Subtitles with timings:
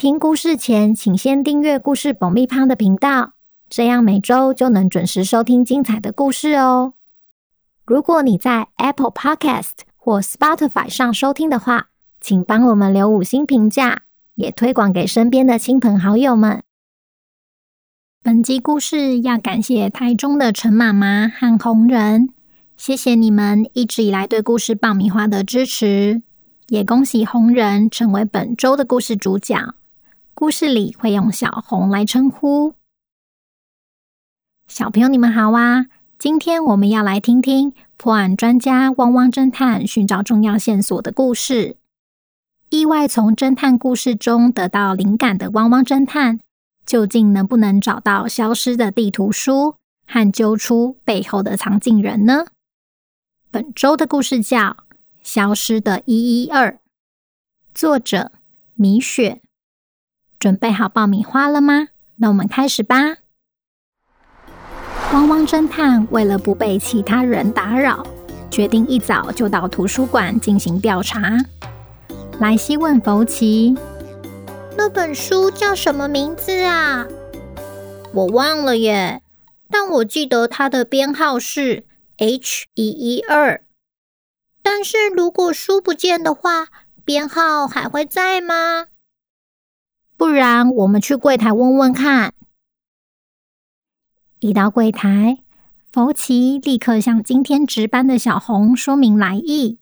[0.00, 3.34] 听故事前，请先订阅“故事爆米花”的频道，
[3.68, 6.94] 这样每周就能准时收听精彩的故事哦。
[7.84, 14.04] 如果你在 Apple Podcast 或 Spotify 上收听的话，请帮我们留五星评价，
[14.36, 16.62] 也推广给身边的亲朋好友们。
[18.22, 22.30] 本集故事要感谢台中的陈妈妈和红人，
[22.78, 26.22] 谢谢你们一直以来对故事爆米花的支持，
[26.68, 29.74] 也恭喜红人成为本周的故事主角。
[30.34, 32.74] 故事里会用小红来称呼。
[34.66, 35.86] 小朋友，你们好啊！
[36.18, 41.76] 今天我们要来听听破案专家汪汪侦探寻找重要线索的故事。
[42.68, 46.38] 意外从侦探故事中得到灵感的汪汪侦探，
[46.86, 52.46] 究竟能不能找到消失的地图书和揪出背后的藏镜人呢？
[53.50, 54.58] 本周的故事叫
[55.22, 56.70] 《消失的一一二》，
[57.74, 58.32] 作者
[58.74, 59.42] 米雪。
[60.40, 61.88] 准备好爆米花了吗？
[62.16, 62.96] 那我们开始吧。
[65.12, 68.06] 汪汪侦探为了不被其他人打扰，
[68.50, 71.36] 决定一早就到图书馆进行调查。
[72.38, 73.76] 莱西问福奇
[74.78, 77.06] ：“那本书叫什么名字啊
[78.14, 79.20] ？”“我忘了耶，
[79.68, 81.84] 但我记得它的编号是
[82.16, 83.62] H 一一二。
[84.62, 86.68] 但是如果书不见的话，
[87.04, 88.86] 编号还会在吗？”
[90.20, 92.34] 不然，我们去柜台问问看。
[94.40, 95.38] 一到柜台，
[95.90, 99.78] 福奇立刻向今天值班的小红说明来意。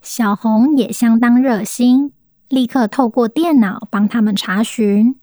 [0.00, 2.12] 小红也相当热心，
[2.48, 5.18] 立刻透过电脑帮他们查询。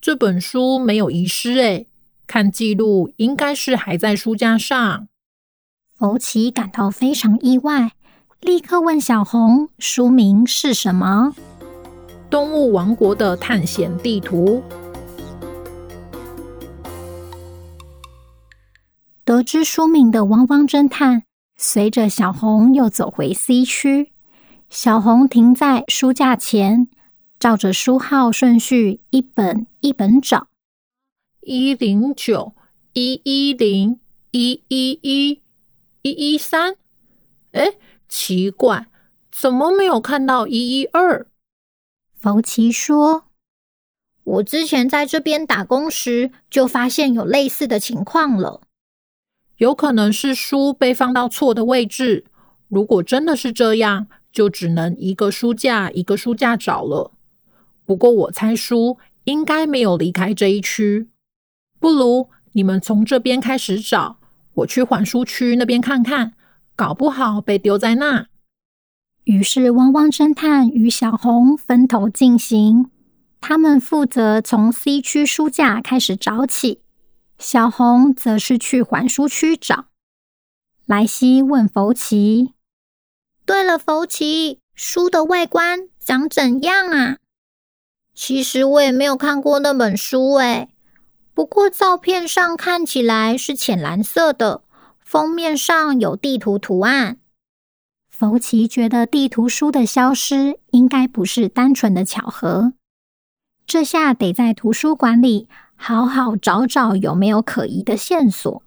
[0.00, 1.88] 这本书没有遗失诶，
[2.26, 5.08] 看记录应该是还在书架上。
[5.94, 7.92] 福奇感到非常意外，
[8.40, 11.34] 立刻问小红：“书名是什么？”
[12.36, 14.62] 动物王国的探险地图。
[19.24, 21.22] 得知书名的汪汪侦探，
[21.56, 24.12] 随着小红又走回 C 区。
[24.68, 26.88] 小红停在书架前，
[27.40, 30.48] 照着书号顺序一本一本找：
[31.40, 32.52] 一零九、
[32.92, 33.98] 一一零、
[34.32, 35.40] 一一一、
[36.02, 36.74] 一一三。
[37.52, 37.72] 哎，
[38.10, 38.88] 奇怪，
[39.32, 41.26] 怎么没有看到一一二？
[42.34, 43.26] 福奇说
[44.24, 48.62] ：“我之前在这边打工时，就发现有类似的情况了。
[49.58, 52.24] 有可能是书被放到错的位置。
[52.68, 57.12] 如果真的是这样，就只能一个书架一个书架找了。
[57.84, 61.08] 不过我猜书应该没有离开这一区。
[61.78, 64.18] 不如你们从这边开始找，
[64.54, 66.32] 我去还书区那边看看，
[66.74, 68.26] 搞不好被丢在那。”
[69.26, 72.92] 于是，汪汪侦探与小红分头进行。
[73.40, 76.82] 他们负责从 C 区书架开始找起，
[77.36, 79.86] 小红则是去还书区找。
[80.84, 82.52] 莱西问福奇
[83.44, 87.16] ：“对了，福奇，书的外观长怎样啊？”
[88.14, 90.68] 其实我也没有看过那本书，诶，
[91.34, 94.62] 不过照片上看起来是浅蓝色的，
[95.00, 97.18] 封面上有地图图案。
[98.18, 102.72] 福奇觉得地图书的消失应该不是单纯的巧合，
[103.66, 108.62] 这下得在图书馆里好好找找有没有可疑的线索。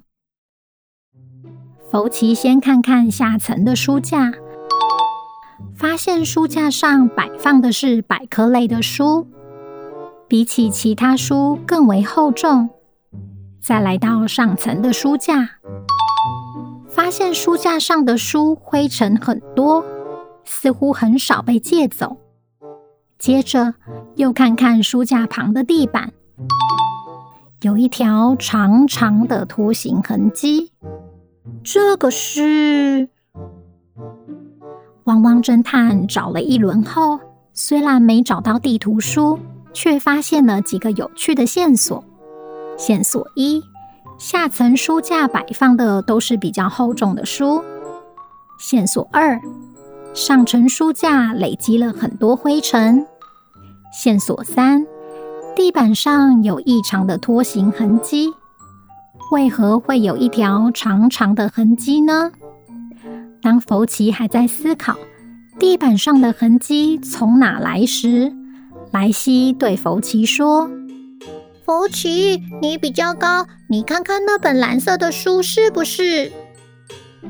[1.90, 4.34] 福奇先看看下层的书架，
[5.74, 9.28] 发现书架上摆放的是百科类的书，
[10.28, 12.70] 比起其他书更为厚重。
[13.60, 15.50] 再来到上层的书架。
[17.02, 19.86] 发现书架上的书灰尘很多，
[20.44, 22.18] 似乎很少被借走。
[23.18, 23.74] 接着
[24.16, 26.12] 又看看书架旁的地板，
[27.62, 30.74] 有一条长长的拖行痕迹。
[31.64, 33.08] 这个是……
[35.06, 37.18] 汪汪侦探找了一轮后，
[37.54, 39.40] 虽然没找到地图书，
[39.72, 42.04] 却发现了几个有趣的线索。
[42.78, 43.64] 线索一。
[44.20, 47.64] 下层书架摆放的都是比较厚重的书。
[48.60, 49.40] 线索二，
[50.14, 53.08] 上层书架累积了很多灰尘。
[53.94, 54.86] 线索三，
[55.56, 58.34] 地板上有异常的拖行痕迹。
[59.32, 62.32] 为何会有一条长长的痕迹呢？
[63.42, 64.98] 当弗奇还在思考
[65.58, 68.34] 地板上的痕迹从哪来时，
[68.92, 70.70] 莱西对弗奇说
[71.70, 76.32] ：“弗奇，你比较高，你看看那本蓝色的书是不是？”“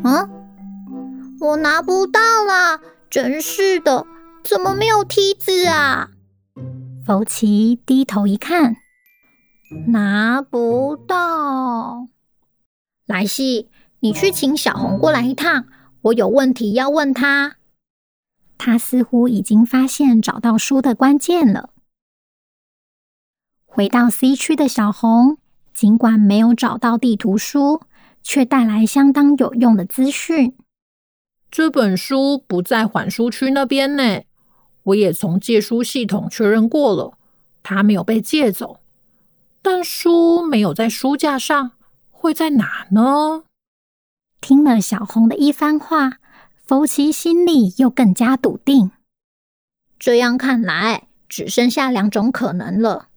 [0.01, 0.29] 嗯，
[1.41, 4.07] 我拿不到啦，真是的，
[4.41, 6.11] 怎么没有梯子啊？”
[7.05, 8.77] 弗奇低头一看，
[9.87, 12.07] 拿不到。
[13.05, 13.67] 莱西，
[13.99, 15.65] 你去请小红过来一趟。
[16.03, 17.57] 我有问题要问他，
[18.57, 21.71] 他似乎已经发现找到书的关键了。
[23.79, 25.37] 回到 C 区的小红，
[25.73, 27.81] 尽管没有找到地图书，
[28.21, 30.53] 却带来相当有用的资讯。
[31.49, 34.23] 这本书不在缓书区那边呢，
[34.83, 37.17] 我也从借书系统确认过了，
[37.63, 38.81] 它没有被借走。
[39.61, 41.71] 但书没有在书架上，
[42.11, 43.45] 会在哪呢？
[44.41, 46.17] 听了小红的一番话，
[46.67, 48.91] 福奇心里又更加笃定。
[49.97, 53.07] 这样看来，只剩下两种可能了：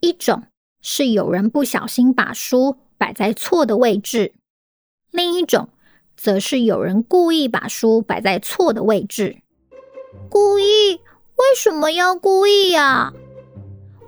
[0.00, 0.44] 一种
[0.80, 4.32] 是有人不小心把书摆在错的位置；
[5.10, 5.68] 另一种，
[6.16, 9.38] 则是有人故意把书摆在错的位置。
[10.30, 11.00] 故意？
[11.36, 13.12] 为什么要故意呀？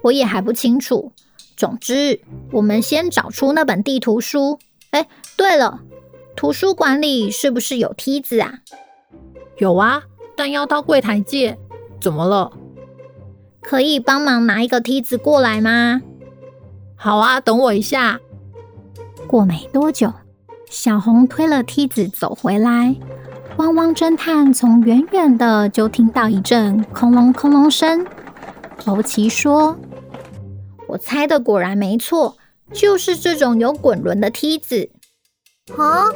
[0.03, 1.13] 我也还不清楚。
[1.57, 2.21] 总之，
[2.53, 4.59] 我们先找出那本地图书。
[4.91, 5.83] 哎，对了。
[6.35, 8.61] 图书馆里是不是有梯子啊？
[9.59, 10.05] 有啊，
[10.37, 11.59] 但要到柜台借。
[12.01, 12.53] 怎么了？
[13.61, 16.01] 可以帮忙拿一个梯子过来吗？
[16.97, 18.21] 好啊，等我一下。
[19.27, 20.13] 过没多久，
[20.71, 22.97] 小红推了梯子走回来。
[23.57, 28.07] 汪汪侦探从远远的就听到一阵空隆空隆声。
[28.79, 29.77] 弗奇说
[30.87, 32.37] ：“我猜的果然没错，
[32.73, 34.91] 就是这种有滚轮的梯子。”
[35.77, 36.07] 啊！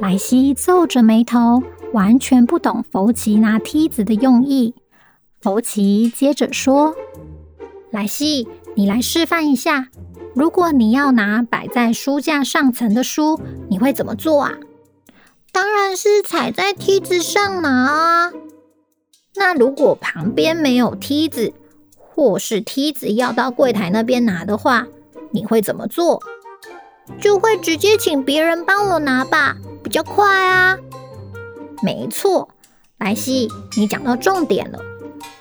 [0.00, 1.62] 莱西皱着眉头，
[1.92, 4.74] 完全不懂弗奇拿梯子的用意。
[5.40, 6.96] 弗奇接着说
[7.92, 9.88] ：“莱西，你来示范一下，
[10.34, 13.40] 如果你要拿摆在书架上层的书，
[13.70, 14.54] 你会怎么做啊
[15.52, 18.32] ？”“当然是踩在梯子上拿啊。
[19.36, 21.52] ”“那如果旁边没有梯子，
[21.96, 24.88] 或是梯子要到柜台那边拿的话，
[25.30, 26.20] 你会怎么做？”
[27.22, 30.76] 就会直接请别人帮我拿吧，比较快啊。
[31.82, 32.50] 没错，
[32.98, 34.78] 莱西，你讲到重点了。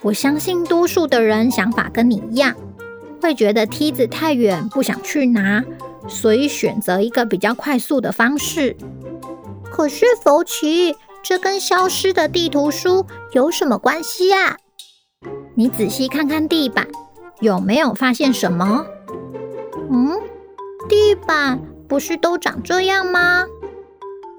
[0.01, 2.56] 我相信多数的人想法跟你一样，
[3.21, 5.63] 会觉得梯子太远，不想去拿，
[6.07, 8.75] 所以选择一个比较快速的方式。
[9.71, 14.57] 可是弗奇，这跟消失的地图书有什么关系啊？
[15.56, 16.88] 你仔细看看地板，
[17.41, 18.85] 有没有发现什么？
[19.91, 20.12] 嗯？
[20.88, 23.45] 地板不是都长这样吗？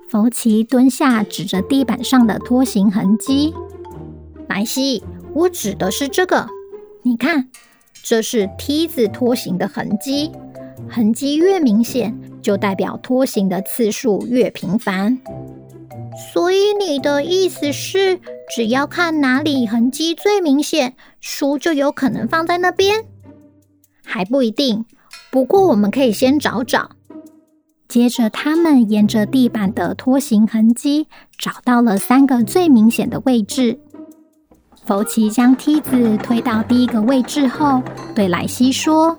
[0.09, 3.53] 弗奇蹲下，指着地板上的拖行痕迹。
[4.49, 5.05] 莱西，
[5.35, 6.47] 我指的是这个。
[7.03, 7.49] 你看，
[8.03, 10.33] 这是梯子拖行的痕迹。
[10.89, 15.19] 痕迹越明显，就代表拖行的次数越频繁。
[16.33, 18.21] 所以你的意思是，
[18.55, 23.05] 只要看哪里痕迹最明显，书就有可能放在那边？
[24.05, 24.85] 还不一定。
[25.31, 26.91] 不过，我们可以先找找。
[27.87, 31.07] 接着，他们沿着地板的拖行痕迹，
[31.39, 33.79] 找到了三个最明显的位置。
[34.89, 37.83] 弗奇将梯子推到第一个位置后，
[38.15, 39.19] 对莱西说：“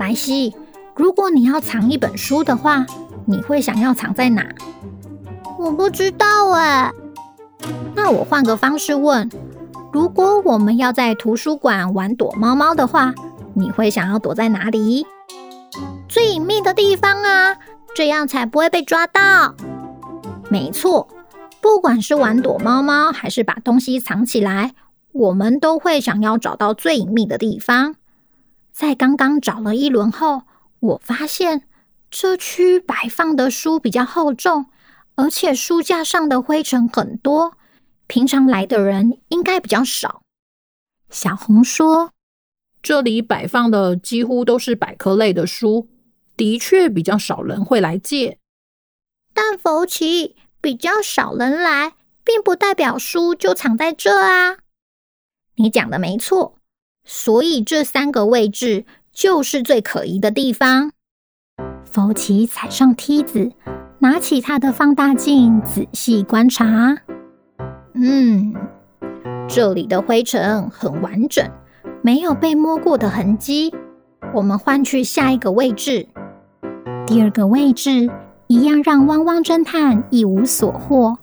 [0.00, 0.54] 莱西，
[0.96, 2.86] 如果你要藏一本书的话，
[3.26, 4.42] 你会想要藏在哪
[5.60, 6.90] ？”“我不知道哎。
[7.94, 9.30] ”“那我换个方式问：
[9.92, 13.12] 如果我们要在图书馆玩躲猫猫的话？”
[13.52, 15.06] 你会想要躲在哪里？
[16.08, 17.54] 最隐秘的地方啊，
[17.94, 19.54] 这样才不会被抓到。
[20.48, 21.06] 没错，
[21.64, 24.74] 不管是玩躲猫猫，还是把东西藏起来，
[25.12, 27.96] 我们都会想要找到最隐秘的地方。
[28.70, 30.42] 在刚刚找了一轮后，
[30.80, 31.66] 我发现
[32.10, 34.66] 这区摆放的书比较厚重，
[35.14, 37.56] 而且书架上的灰尘很多，
[38.06, 40.20] 平常来的人应该比较少。
[41.08, 42.10] 小红说。
[42.82, 45.88] 这里摆放的几乎都是百科类的书，
[46.36, 48.36] 的确比较少人会来借。
[49.32, 51.92] 但弗奇，比较少人来，
[52.24, 54.56] 并不代表书就藏在这啊。
[55.56, 56.54] 你讲的没错，
[57.04, 60.92] 所以这三个位置就是最可疑的地方。
[61.84, 63.52] 弗奇踩上梯子，
[63.98, 66.96] 拿起他的放大镜，仔细观察。
[67.92, 68.54] 嗯，
[69.46, 71.46] 这里的灰尘很完整。
[72.02, 73.74] 没有被摸过的痕迹。
[74.32, 76.08] 我们换去下一个位置。
[77.06, 78.10] 第二个位置
[78.46, 81.16] 一样让汪汪侦探一无所获。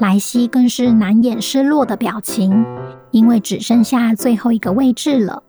[0.00, 2.64] 莱西更是难掩失落的表情，
[3.10, 5.42] 因为只剩下最后一个位置了。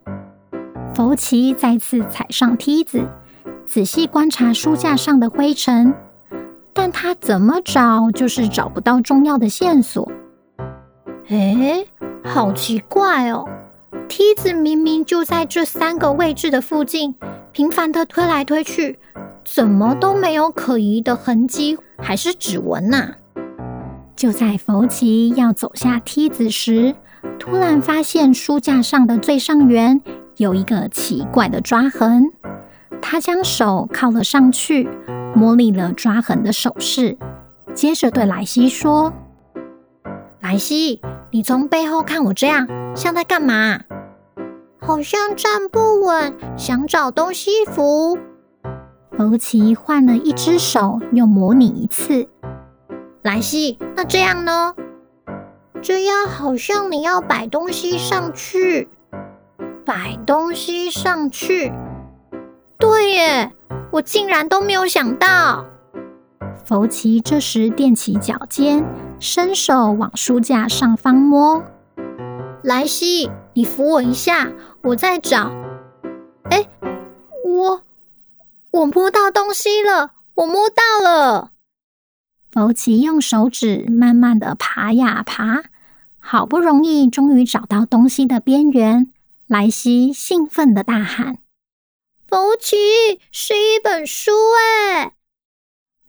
[0.93, 3.07] 福奇再次踩上梯子，
[3.65, 5.93] 仔细观察书架上的灰尘，
[6.73, 10.11] 但他怎么找就是找不到重要的线索。
[11.27, 11.87] 诶，
[12.23, 13.47] 好奇怪哦！
[14.07, 17.13] 梯子明明就在这三个位置的附近，
[17.51, 18.97] 频繁地推来推去，
[19.51, 23.15] 怎么都没有可疑的痕迹，还是指纹呐？
[24.15, 26.95] 就在福奇要走下梯子时，
[27.39, 29.99] 突然发现书架上的最上缘
[30.37, 32.31] 有一个奇怪的抓痕。
[33.01, 34.87] 他将手靠了上去，
[35.33, 37.17] 模拟了抓痕的手势，
[37.73, 39.11] 接着对莱西说
[40.41, 41.01] ：“莱西。”
[41.31, 43.79] 你从背后看我这样，像在干嘛？
[44.79, 48.17] 好像站不稳，想找东西扶。
[49.19, 52.29] 福奇换了一只手，又模拟一次。
[53.21, 54.73] 莱西，那这样呢？
[55.81, 58.87] 这样好像你要摆东西上去，
[59.83, 61.73] 摆东西上去。
[62.77, 63.51] 对耶，
[63.91, 65.65] 我竟然都没有想到。
[66.63, 68.85] 福奇这时踮起脚尖。
[69.19, 71.61] 伸手往书架上方摸，
[72.63, 74.47] 莱西，你扶我一下，
[74.81, 75.51] 我在找。
[76.49, 76.87] 哎，我
[78.79, 81.51] 我摸到东西了，我摸到了。
[82.49, 85.63] 福奇用手指慢慢的爬呀爬，
[86.17, 89.11] 好不容易终于找到东西的边缘。
[89.47, 91.39] 莱西兴奋的大喊
[92.25, 95.13] ：“福奇，是一本书哎！”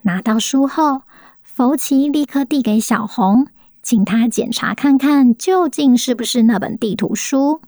[0.03, 1.03] 拿到书后。
[1.43, 3.49] 福奇立刻递给小红，
[3.83, 7.61] 请他检查看看究竟是不是那本地图书。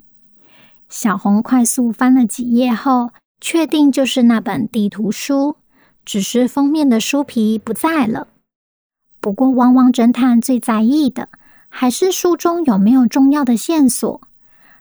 [0.88, 3.10] 小红快速翻了几页后，
[3.44, 5.56] 确定就是那本地图书，
[6.04, 8.28] 只是封面的书皮不在了。
[9.20, 11.28] 不过，汪汪侦探最在意的
[11.68, 14.20] 还是书中有没有重要的线索。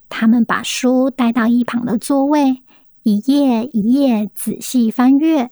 [0.09, 2.61] 他们把书带到一旁的座位，
[3.01, 5.49] 一页一页仔细翻阅。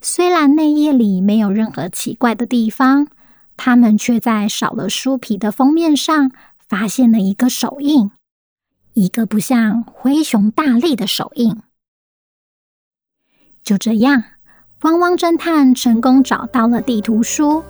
[0.00, 3.08] 虽然内页里没有任何奇怪的地方，
[3.58, 8.10] 他们却在少了书皮的封面上发现了一个手印，
[8.94, 11.60] 一个不像灰熊大力的手印。
[13.64, 14.24] 就这样，
[14.82, 17.62] 汪汪侦探成功找到了地图书，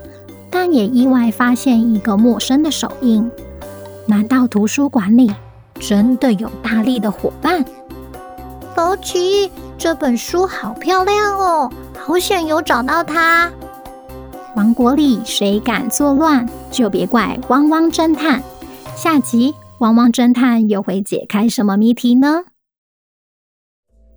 [0.50, 3.30] 但也意外发现一个陌生的手印。
[4.06, 5.32] 难道图书馆里
[5.78, 7.64] 真的有大力的伙伴？
[8.75, 11.73] 宝奇，这本书好漂亮哦！
[11.99, 13.50] 好险有找到它！
[14.56, 18.42] 王国里谁敢作乱，就别怪汪汪侦探。
[18.97, 22.44] 下集汪汪侦探又会解开什么谜题呢？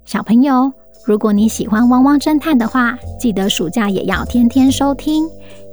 [0.06, 0.74] 小朋友，
[1.06, 5.30] 如果你喜欢汪汪侦探的话，记得暑假也要天天收听，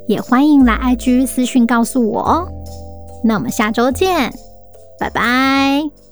[0.08, 2.49] 也欢迎来 IG 私讯告诉我哦。
[3.22, 4.32] 那我们下周见，
[4.99, 6.10] 拜拜。